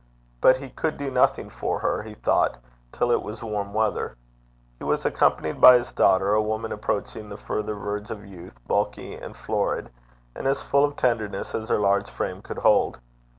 But 0.41 0.57
he 0.57 0.71
could 0.71 0.97
do 0.97 1.11
nothing 1.11 1.51
for 1.51 1.77
her, 1.81 2.01
he 2.01 2.15
thought, 2.15 2.57
till 2.91 3.11
it 3.11 3.21
was 3.21 3.43
warm 3.43 3.71
weather. 3.71 4.17
He 4.79 4.83
was 4.83 5.05
accompanied 5.05 5.61
by 5.61 5.77
his 5.77 5.91
daughter, 5.91 6.33
a 6.33 6.41
woman 6.41 6.71
approaching 6.71 7.29
the 7.29 7.37
further 7.37 7.75
verge 7.75 8.09
of 8.09 8.25
youth, 8.25 8.55
bulky 8.67 9.13
and 9.13 9.37
florid, 9.37 9.91
and 10.35 10.47
as 10.47 10.63
full 10.63 10.83
of 10.85 10.95
tenderness 10.95 11.53
as 11.53 11.69
her 11.69 11.77
large 11.77 12.09
frame 12.09 12.41
could 12.41 12.57
hold. 12.57 12.97